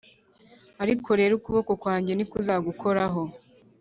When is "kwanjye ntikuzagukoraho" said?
1.81-3.21